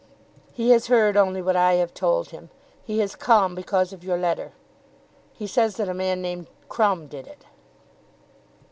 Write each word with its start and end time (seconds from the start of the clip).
"He 0.51 0.71
has 0.71 0.87
heard 0.87 1.15
only 1.15 1.43
what 1.43 1.55
I 1.55 1.73
have 1.73 1.93
told 1.93 2.29
him. 2.31 2.49
He 2.83 2.97
has 3.01 3.13
come 3.15 3.53
because 3.53 3.93
of 3.93 4.03
your 4.03 4.17
letter. 4.17 4.51
He 5.31 5.45
says 5.45 5.75
that 5.77 5.87
a 5.89 5.93
man 5.93 6.23
named 6.23 6.47
Crumb 6.69 7.05
did 7.05 7.27
it." 7.27 7.45